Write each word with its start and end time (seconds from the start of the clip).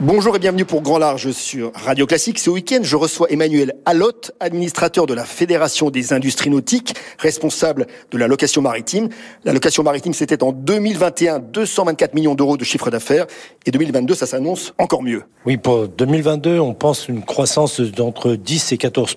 Bonjour 0.00 0.34
et 0.34 0.40
bienvenue 0.40 0.64
pour 0.64 0.82
Grand 0.82 0.98
Large 0.98 1.30
sur 1.30 1.70
Radio 1.72 2.04
Classique. 2.04 2.40
Ce 2.40 2.50
week-end, 2.50 2.80
je 2.82 2.96
reçois 2.96 3.30
Emmanuel 3.30 3.74
Allotte, 3.84 4.32
administrateur 4.40 5.06
de 5.06 5.14
la 5.14 5.24
Fédération 5.24 5.88
des 5.88 6.12
industries 6.12 6.50
nautiques, 6.50 6.96
responsable 7.20 7.86
de 8.10 8.18
la 8.18 8.26
location 8.26 8.60
maritime. 8.60 9.08
La 9.44 9.52
location 9.52 9.84
maritime, 9.84 10.12
c'était 10.12 10.42
en 10.42 10.50
2021 10.50 11.38
224 11.38 12.12
millions 12.14 12.34
d'euros 12.34 12.56
de 12.56 12.64
chiffre 12.64 12.90
d'affaires 12.90 13.26
et 13.66 13.70
2022, 13.70 14.16
ça 14.16 14.26
s'annonce 14.26 14.74
encore 14.78 15.04
mieux. 15.04 15.22
Oui, 15.46 15.58
pour 15.58 15.86
2022, 15.86 16.58
on 16.58 16.74
pense 16.74 17.06
une 17.06 17.22
croissance 17.22 17.80
d'entre 17.80 18.34
10 18.34 18.72
et 18.72 18.78
14 18.78 19.16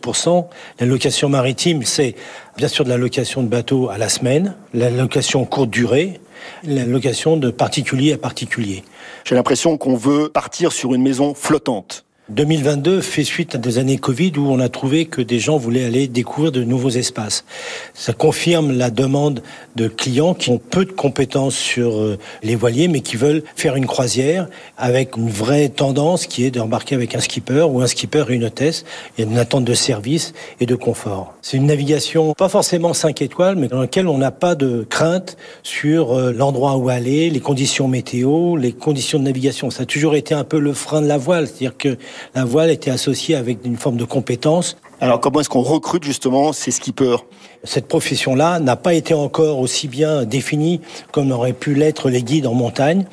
La 0.80 0.86
location 0.86 1.28
maritime, 1.28 1.82
c'est 1.86 2.14
bien 2.56 2.68
sûr 2.68 2.86
de 2.86 2.90
la 2.90 2.98
location 2.98 3.42
de 3.42 3.48
bateaux 3.48 3.90
à 3.90 3.98
la 3.98 4.10
semaine, 4.10 4.56
la 4.76 4.92
location 4.92 5.44
courte 5.46 5.72
durée, 5.72 6.20
la 6.64 6.86
location 6.86 7.38
de 7.38 7.52
particulier 7.52 8.14
à 8.14 8.18
particulier. 8.18 8.84
J'ai 9.26 9.36
l'impression 9.36 9.78
qu'on 9.78 9.96
veut 9.96 10.30
partir 10.30 10.72
sur 10.72 10.94
une 10.94 11.04
maison 11.04 11.34
flottante. 11.34 12.07
2022 12.30 13.00
fait 13.00 13.24
suite 13.24 13.56
à 13.56 13.58
des 13.58 13.78
années 13.78 13.98
Covid 13.98 14.34
où 14.38 14.52
on 14.52 14.60
a 14.60 14.68
trouvé 14.68 15.06
que 15.06 15.22
des 15.22 15.40
gens 15.40 15.56
voulaient 15.56 15.86
aller 15.86 16.10
découvrir 16.10 16.52
de 16.52 16.62
nouveaux 16.62 16.90
espaces. 16.90 17.46
Ça 17.94 18.12
confirme 18.12 18.78
la 18.78 18.90
demande 18.90 19.42
de 19.78 19.88
clients 19.88 20.34
qui 20.34 20.50
ont 20.50 20.58
peu 20.58 20.84
de 20.84 20.92
compétences 20.92 21.56
sur 21.56 21.96
euh, 21.96 22.18
les 22.44 22.56
voiliers 22.56 22.90
mais 22.90 23.00
qui 23.00 23.16
veulent 23.16 23.44
faire 23.56 23.78
une 23.78 23.86
croisière 23.86 24.50
avec 24.78 25.16
une 25.16 25.30
vraie 25.30 25.70
tendance 25.70 26.28
qui 26.28 26.44
est 26.44 26.52
d'embarquer 26.52 26.96
avec 26.96 27.16
un 27.16 27.22
skipper 27.22 27.66
ou 27.70 27.82
un 27.82 27.88
skipper 27.88 28.26
et 28.30 28.34
une 28.34 28.44
hôtesse. 28.44 28.84
Il 29.18 29.24
y 29.24 29.28
a 29.28 29.32
une 29.32 29.38
attente 29.38 29.64
de 29.64 29.74
service 29.74 30.34
et 30.60 30.66
de 30.66 30.76
confort. 30.76 31.34
C'est 31.42 31.56
une 31.56 31.68
navigation 31.68 32.34
pas 32.34 32.50
forcément 32.50 32.94
5 32.94 33.22
étoiles 33.22 33.56
mais 33.56 33.70
dans 33.70 33.80
laquelle 33.80 34.10
on 34.10 34.18
n'a 34.18 34.32
pas 34.32 34.56
de 34.56 34.86
crainte 34.90 35.38
sur 35.64 36.12
euh, 36.12 36.34
l'endroit 36.34 36.76
où 36.76 36.90
aller, 36.90 37.30
les 37.30 37.40
conditions 37.40 37.88
météo, 37.88 38.58
les 38.58 38.74
conditions 38.74 39.18
de 39.18 39.24
navigation. 39.24 39.70
Ça 39.70 39.84
a 39.84 39.86
toujours 39.86 40.16
été 40.16 40.34
un 40.34 40.44
peu 40.44 40.60
le 40.60 40.74
frein 40.74 41.02
de 41.02 41.08
la 41.08 41.18
voile, 41.18 41.48
c'est-à-dire 41.48 41.78
que 41.78 41.98
la 42.36 42.46
voile 42.46 42.70
était 42.70 42.92
associée 42.92 43.36
avec 43.36 43.60
une 43.66 43.78
forme 43.78 43.98
de 43.98 44.06
compétence. 44.06 44.78
Alors 45.00 45.20
comment 45.20 45.42
est-ce 45.42 45.50
qu'on 45.50 45.62
recrute 45.62 46.04
justement 46.04 46.54
ces 46.54 46.72
skippers? 46.72 47.18
Cette 47.64 47.88
profession-là 47.88 48.60
n'a 48.60 48.76
pas 48.76 48.96
été 48.96 49.14
encore 49.14 49.60
aussi 49.60 49.88
bien 49.88 50.26
définie 50.26 50.82
comme 51.12 51.32
auraient 51.32 51.54
pu 51.54 51.76
l'être 51.76 52.10
les 52.10 52.24
guides 52.24 52.48
en 52.48 52.56
montagne. 52.56 53.06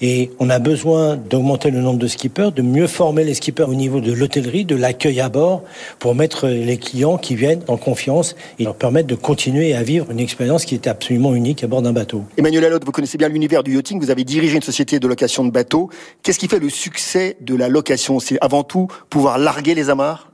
Et 0.00 0.30
on 0.38 0.50
a 0.50 0.60
besoin 0.60 1.16
d'augmenter 1.16 1.72
le 1.72 1.80
nombre 1.80 1.98
de 1.98 2.06
skippers, 2.06 2.52
de 2.52 2.62
mieux 2.62 2.86
former 2.86 3.24
les 3.24 3.34
skippers 3.34 3.68
au 3.68 3.74
niveau 3.74 4.00
de 4.00 4.12
l'hôtellerie, 4.12 4.64
de 4.64 4.76
l'accueil 4.76 5.20
à 5.20 5.28
bord, 5.28 5.62
pour 5.98 6.14
mettre 6.14 6.46
les 6.46 6.76
clients 6.76 7.18
qui 7.18 7.34
viennent 7.34 7.62
en 7.66 7.76
confiance 7.76 8.36
et 8.60 8.64
leur 8.64 8.76
permettre 8.76 9.08
de 9.08 9.14
continuer 9.16 9.74
à 9.74 9.82
vivre 9.82 10.10
une 10.10 10.20
expérience 10.20 10.64
qui 10.64 10.76
était 10.76 10.90
absolument 10.90 11.34
unique 11.34 11.64
à 11.64 11.66
bord 11.66 11.82
d'un 11.82 11.92
bateau. 11.92 12.22
Emmanuel 12.36 12.66
Allotte, 12.66 12.84
vous 12.84 12.92
connaissez 12.92 13.18
bien 13.18 13.28
l'univers 13.28 13.64
du 13.64 13.74
yachting, 13.74 14.00
vous 14.00 14.10
avez 14.10 14.24
dirigé 14.24 14.56
une 14.56 14.62
société 14.62 15.00
de 15.00 15.08
location 15.08 15.44
de 15.44 15.50
bateaux. 15.50 15.90
Qu'est-ce 16.22 16.38
qui 16.38 16.48
fait 16.48 16.60
le 16.60 16.70
succès 16.70 17.36
de 17.40 17.56
la 17.56 17.68
location? 17.68 18.20
C'est 18.20 18.38
avant 18.40 18.62
tout 18.62 18.86
pouvoir 19.10 19.38
larguer 19.38 19.74
les 19.74 19.90
amarres? 19.90 20.31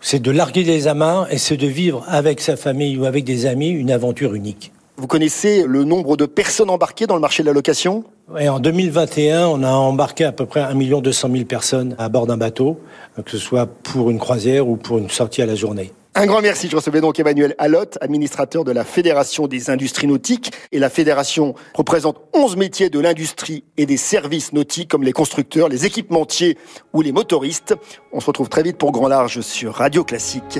C'est 0.00 0.20
de 0.20 0.30
larguer 0.30 0.64
les 0.64 0.88
amarres 0.88 1.32
et 1.32 1.38
c'est 1.38 1.56
de 1.56 1.66
vivre 1.66 2.04
avec 2.08 2.40
sa 2.40 2.56
famille 2.56 2.96
ou 2.96 3.04
avec 3.04 3.24
des 3.24 3.46
amis 3.46 3.68
une 3.70 3.90
aventure 3.90 4.34
unique. 4.34 4.72
Vous 4.96 5.06
connaissez 5.06 5.64
le 5.64 5.84
nombre 5.84 6.16
de 6.16 6.26
personnes 6.26 6.70
embarquées 6.70 7.06
dans 7.06 7.14
le 7.14 7.20
marché 7.20 7.42
de 7.44 7.48
la 7.48 7.52
location? 7.52 8.04
Et 8.38 8.48
En 8.48 8.58
2021, 8.58 9.46
on 9.46 9.62
a 9.62 9.70
embarqué 9.70 10.24
à 10.24 10.32
peu 10.32 10.44
près 10.44 10.60
1 10.60 10.74
200 10.74 11.28
000 11.32 11.44
personnes 11.44 11.94
à 11.98 12.08
bord 12.08 12.26
d'un 12.26 12.36
bateau, 12.36 12.80
que 13.24 13.30
ce 13.30 13.38
soit 13.38 13.66
pour 13.66 14.10
une 14.10 14.18
croisière 14.18 14.68
ou 14.68 14.76
pour 14.76 14.98
une 14.98 15.08
sortie 15.08 15.40
à 15.40 15.46
la 15.46 15.54
journée. 15.54 15.92
Un 16.20 16.26
grand 16.26 16.40
merci. 16.42 16.68
Je 16.68 16.74
recevais 16.74 17.00
donc 17.00 17.20
Emmanuel 17.20 17.54
Allotte, 17.58 17.96
administrateur 18.00 18.64
de 18.64 18.72
la 18.72 18.82
Fédération 18.82 19.46
des 19.46 19.70
industries 19.70 20.08
nautiques. 20.08 20.50
Et 20.72 20.80
la 20.80 20.90
fédération 20.90 21.54
représente 21.74 22.20
11 22.34 22.56
métiers 22.56 22.90
de 22.90 22.98
l'industrie 22.98 23.62
et 23.76 23.86
des 23.86 23.96
services 23.96 24.52
nautiques 24.52 24.90
comme 24.90 25.04
les 25.04 25.12
constructeurs, 25.12 25.68
les 25.68 25.86
équipementiers 25.86 26.58
ou 26.92 27.02
les 27.02 27.12
motoristes. 27.12 27.76
On 28.12 28.18
se 28.18 28.26
retrouve 28.26 28.48
très 28.48 28.64
vite 28.64 28.78
pour 28.78 28.90
Grand 28.90 29.06
Large 29.06 29.42
sur 29.42 29.74
Radio 29.74 30.02
Classique. 30.02 30.58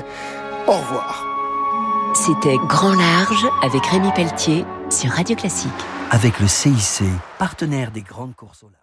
Au 0.65 0.77
revoir. 0.77 1.27
C'était 2.13 2.55
Grand 2.69 2.95
Large 2.95 3.45
avec 3.61 3.85
Rémi 3.85 4.13
Pelletier 4.15 4.63
sur 4.89 5.11
Radio 5.11 5.35
Classique. 5.35 5.69
Avec 6.09 6.39
le 6.39 6.47
CIC, 6.47 7.03
partenaire 7.37 7.91
des 7.91 8.01
grandes 8.01 8.33
courses 8.33 8.63
au 8.63 8.67
large. 8.67 8.79